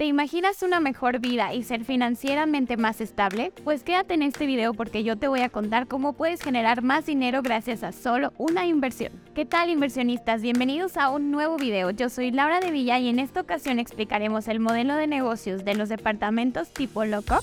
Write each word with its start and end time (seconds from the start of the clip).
¿Te 0.00 0.06
imaginas 0.06 0.62
una 0.62 0.80
mejor 0.80 1.18
vida 1.18 1.52
y 1.52 1.62
ser 1.62 1.84
financieramente 1.84 2.78
más 2.78 3.02
estable? 3.02 3.52
Pues 3.64 3.82
quédate 3.82 4.14
en 4.14 4.22
este 4.22 4.46
video 4.46 4.72
porque 4.72 5.04
yo 5.04 5.18
te 5.18 5.28
voy 5.28 5.40
a 5.40 5.50
contar 5.50 5.88
cómo 5.88 6.14
puedes 6.14 6.40
generar 6.40 6.80
más 6.80 7.04
dinero 7.04 7.42
gracias 7.42 7.82
a 7.82 7.92
solo 7.92 8.32
una 8.38 8.66
inversión. 8.66 9.12
¿Qué 9.34 9.44
tal 9.44 9.68
inversionistas? 9.68 10.40
Bienvenidos 10.40 10.96
a 10.96 11.10
un 11.10 11.30
nuevo 11.30 11.58
video. 11.58 11.90
Yo 11.90 12.08
soy 12.08 12.30
Laura 12.30 12.60
de 12.60 12.70
Villa 12.70 12.98
y 12.98 13.10
en 13.10 13.18
esta 13.18 13.42
ocasión 13.42 13.78
explicaremos 13.78 14.48
el 14.48 14.58
modelo 14.58 14.96
de 14.96 15.06
negocios 15.06 15.66
de 15.66 15.74
los 15.74 15.90
departamentos 15.90 16.72
tipo 16.72 17.04
loco. 17.04 17.38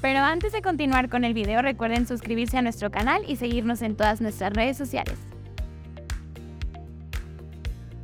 Pero 0.00 0.18
antes 0.18 0.50
de 0.50 0.62
continuar 0.62 1.10
con 1.10 1.22
el 1.22 1.32
video 1.32 1.62
recuerden 1.62 2.08
suscribirse 2.08 2.58
a 2.58 2.62
nuestro 2.62 2.90
canal 2.90 3.22
y 3.28 3.36
seguirnos 3.36 3.82
en 3.82 3.96
todas 3.96 4.20
nuestras 4.20 4.52
redes 4.52 4.76
sociales. 4.76 5.29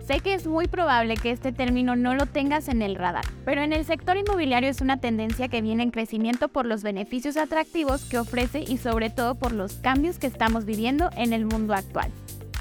Sé 0.06 0.20
que 0.20 0.34
es 0.34 0.46
muy 0.46 0.68
probable 0.68 1.16
que 1.16 1.32
este 1.32 1.50
término 1.50 1.96
no 1.96 2.14
lo 2.14 2.26
tengas 2.26 2.68
en 2.68 2.80
el 2.80 2.94
radar, 2.94 3.24
pero 3.44 3.62
en 3.62 3.72
el 3.72 3.84
sector 3.84 4.16
inmobiliario 4.16 4.70
es 4.70 4.80
una 4.80 5.00
tendencia 5.00 5.48
que 5.48 5.60
viene 5.60 5.82
en 5.82 5.90
crecimiento 5.90 6.46
por 6.46 6.64
los 6.64 6.84
beneficios 6.84 7.36
atractivos 7.36 8.04
que 8.04 8.20
ofrece 8.20 8.60
y 8.60 8.78
sobre 8.78 9.10
todo 9.10 9.34
por 9.34 9.50
los 9.50 9.72
cambios 9.74 10.20
que 10.20 10.28
estamos 10.28 10.64
viviendo 10.64 11.10
en 11.16 11.32
el 11.32 11.44
mundo 11.44 11.74
actual. 11.74 12.12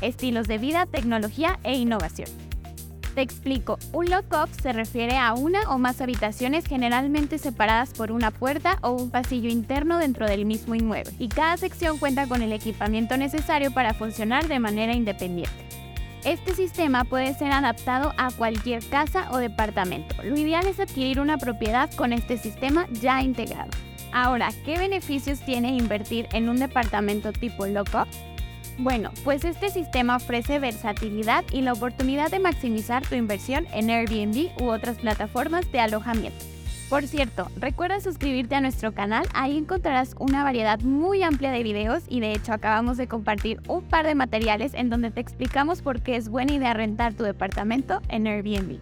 Estilos 0.02 0.48
de 0.48 0.58
vida, 0.58 0.88
tecnología 0.88 1.60
e 1.64 1.76
innovación. 1.76 2.30
Te 3.14 3.22
explico, 3.22 3.78
un 3.94 4.10
lock-up 4.10 4.50
se 4.60 4.74
refiere 4.74 5.16
a 5.16 5.36
una 5.36 5.70
o 5.70 5.78
más 5.78 6.02
habitaciones 6.02 6.66
generalmente 6.66 7.38
separadas 7.38 7.94
por 7.94 8.12
una 8.12 8.32
puerta 8.32 8.80
o 8.82 8.90
un 8.90 9.12
pasillo 9.12 9.50
interno 9.50 10.00
dentro 10.00 10.26
del 10.26 10.46
mismo 10.46 10.74
inmueble, 10.74 11.14
y 11.20 11.30
cada 11.30 11.58
sección 11.58 12.00
cuenta 12.00 12.28
con 12.28 12.42
el 12.42 12.52
equipamiento 12.52 13.18
necesario 13.18 13.72
para 13.72 13.94
funcionar 13.94 14.48
de 14.48 14.58
manera 14.58 14.94
independiente. 14.94 15.85
Este 16.26 16.56
sistema 16.56 17.04
puede 17.04 17.36
ser 17.36 17.52
adaptado 17.52 18.12
a 18.18 18.32
cualquier 18.32 18.84
casa 18.84 19.30
o 19.30 19.38
departamento. 19.38 20.16
Lo 20.24 20.36
ideal 20.36 20.66
es 20.66 20.80
adquirir 20.80 21.20
una 21.20 21.38
propiedad 21.38 21.94
con 21.94 22.14
este 22.14 22.40
sistema 22.40 22.88
ya 22.94 23.22
integrado. 23.22 23.70
Ahora, 24.12 24.50
¿qué 24.66 24.80
beneficios 24.80 25.40
tiene 25.42 25.78
invertir 25.78 26.28
en 26.34 26.50
un 26.50 26.58
departamento 26.58 27.32
tipo 27.32 27.68
loco? 27.68 28.08
Bueno, 28.80 29.12
pues 29.24 29.46
este 29.46 29.70
sistema 29.70 30.16
ofrece 30.16 30.58
versatilidad 30.58 31.46
y 31.52 31.62
la 31.62 31.74
oportunidad 31.74 32.32
de 32.32 32.40
maximizar 32.40 33.06
tu 33.06 33.14
inversión 33.14 33.68
en 33.72 33.92
Airbnb 33.92 34.50
u 34.60 34.72
otras 34.72 34.98
plataformas 34.98 35.72
de 35.72 35.80
alojamiento. 35.80 36.55
Por 36.96 37.08
cierto, 37.08 37.52
recuerda 37.58 38.00
suscribirte 38.00 38.56
a 38.56 38.62
nuestro 38.62 38.94
canal, 38.94 39.28
ahí 39.34 39.58
encontrarás 39.58 40.16
una 40.18 40.46
variedad 40.46 40.80
muy 40.80 41.24
amplia 41.24 41.52
de 41.52 41.62
videos 41.62 42.04
y 42.08 42.22
de 42.22 42.32
hecho 42.32 42.54
acabamos 42.54 42.96
de 42.96 43.10
compartir 43.10 43.60
un 43.68 43.84
par 43.84 44.06
de 44.06 44.16
materiales 44.16 44.74
en 44.74 44.90
donde 44.90 45.12
te 45.12 45.20
explicamos 45.20 45.82
por 45.82 46.00
qué 46.00 46.16
es 46.16 46.30
buena 46.30 46.54
idea 46.54 46.74
rentar 46.74 47.14
tu 47.14 47.26
departamento 47.26 48.00
en 48.08 48.28
Airbnb. 48.28 48.80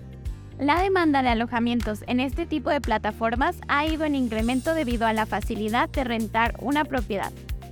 La 0.59 0.79
demanda 0.79 1.23
de 1.23 1.29
alojamientos 1.29 2.03
en 2.05 2.19
este 2.19 2.45
tipo 2.45 2.69
de 2.69 2.81
plataformas 2.81 3.55
ha 3.67 3.87
ido 3.87 4.05
en 4.05 4.13
incremento 4.13 4.75
debido 4.75 5.07
a 5.07 5.13
la 5.13 5.25
facilidad 5.25 5.89
de 5.89 6.03
rentar 6.03 6.53
una 6.59 6.85
propiedad, 6.85 7.31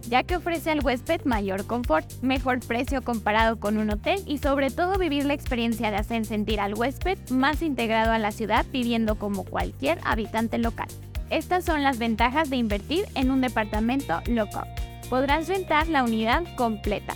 ya 0.10 0.24
que 0.24 0.36
ofrece 0.36 0.72
al 0.72 0.84
huésped 0.84 1.22
mayor 1.26 1.66
confort, 1.66 2.12
mejor 2.22 2.60
precio 2.60 3.02
comparado 3.02 3.60
con 3.60 3.78
un 3.78 3.90
hotel 3.90 4.22
y 4.26 4.38
sobre 4.38 4.70
todo 4.72 4.98
vivir 4.98 5.26
la 5.26 5.34
experiencia 5.34 5.92
de 5.92 5.98
hacer 5.98 6.26
sentir 6.26 6.60
al 6.60 6.74
huésped 6.74 7.18
más 7.30 7.62
integrado 7.62 8.12
a 8.12 8.20
la 8.20 8.32
ciudad 8.32 8.66
viviendo 8.72 9.16
como 9.16 9.44
cualquier 9.44 10.00
habitante 10.04 10.58
local. 10.58 10.88
Estas 11.30 11.64
son 11.64 11.84
las 11.84 11.98
ventajas 11.98 12.50
de 12.50 12.58
invertir 12.58 13.06
en 13.16 13.32
un 13.32 13.42
departamento 13.42 14.22
local. 14.28 14.68
Podrás 15.10 15.48
rentar 15.48 15.88
la 15.88 16.04
unidad 16.04 16.44
completa. 16.56 17.16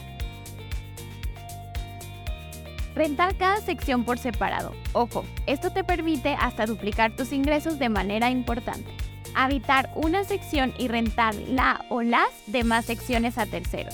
Rentar 2.96 3.36
cada 3.36 3.58
sección 3.58 4.06
por 4.06 4.20
separado. 4.20 4.74
Ojo, 4.94 5.26
esto 5.48 5.72
te 5.72 5.84
permite 5.84 6.36
hasta 6.40 6.66
duplicar 6.66 7.16
tus 7.16 7.34
ingresos 7.34 7.78
de 7.78 7.90
manera 7.90 8.30
importante 8.30 8.90
habitar 9.36 9.92
una 9.96 10.24
sección 10.24 10.74
y 10.78 10.88
rentar 10.88 11.36
la 11.36 11.86
o 11.90 12.02
las 12.02 12.30
demás 12.48 12.86
secciones 12.86 13.38
a 13.38 13.46
terceros. 13.46 13.94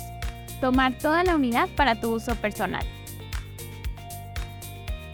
Tomar 0.61 0.97
toda 0.97 1.23
la 1.23 1.35
unidad 1.35 1.69
para 1.75 1.99
tu 1.99 2.13
uso 2.13 2.35
personal. 2.35 2.85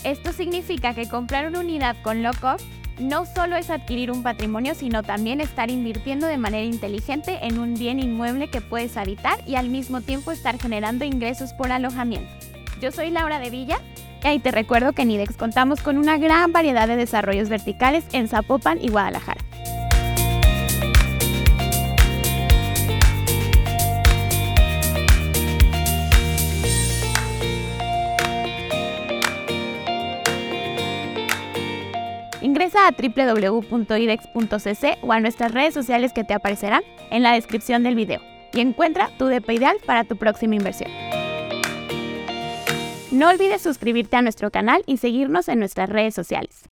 Esto 0.04 0.32
significa 0.32 0.94
que 0.94 1.10
comprar 1.10 1.48
una 1.48 1.60
unidad 1.60 1.96
con 2.04 2.24
lock-off 2.24 2.62
no 3.00 3.26
solo 3.26 3.56
es 3.56 3.70
adquirir 3.70 4.12
un 4.12 4.24
patrimonio, 4.24 4.74
sino 4.74 5.04
también 5.04 5.40
estar 5.40 5.70
invirtiendo 5.70 6.26
de 6.28 6.38
manera 6.38 6.64
inteligente 6.64 7.40
en 7.42 7.60
un 7.60 7.76
bien 7.76 8.00
inmueble 8.00 8.50
que 8.50 8.62
puedes 8.62 8.98
habitar 8.98 9.38
y 9.46 9.56
al 9.56 9.70
mismo 9.70 10.02
tiempo 10.02 10.32
estar 10.32 10.60
generando 10.60 11.06
ingresos 11.06 11.54
por 11.54 11.72
alojamiento. 11.72 12.32
Yo 12.82 12.92
soy 12.92 13.12
Laura 13.12 13.40
de 13.40 13.50
Villa 13.50 13.80
y 14.24 14.40
te 14.40 14.52
recuerdo 14.52 14.94
que 14.94 15.04
en 15.04 15.12
IDEX 15.12 15.38
contamos 15.38 15.82
con 15.82 15.98
una 15.98 16.18
gran 16.18 16.52
variedad 16.52 16.88
de 16.88 16.98
desarrollos 16.98 17.50
verticales 17.50 18.04
en 18.12 18.28
Zapopan 18.28 18.80
y 18.82 18.90
Guadalajara. 18.90 19.47
Ingresa 32.58 32.88
a 32.88 32.92
www.idex.cc 32.92 34.98
o 35.04 35.14
a 35.14 35.20
nuestras 35.20 35.52
redes 35.52 35.76
sociales 35.76 36.12
que 36.12 36.24
te 36.24 36.34
aparecerán 36.34 36.82
en 37.12 37.22
la 37.22 37.34
descripción 37.34 37.84
del 37.84 37.94
video 37.94 38.20
y 38.52 38.62
encuentra 38.62 39.12
tu 39.20 39.28
DP 39.28 39.52
ideal 39.52 39.78
para 39.86 40.06
tu 40.06 40.18
próxima 40.18 40.56
inversión. 40.56 40.90
No 43.12 43.30
olvides 43.30 43.62
suscribirte 43.62 44.16
a 44.16 44.24
nuestro 44.24 44.50
canal 44.50 44.82
y 44.88 44.98
seguirnos 44.98 45.50
en 45.50 45.60
nuestras 45.60 45.88
redes 45.88 46.16
sociales. 46.16 46.68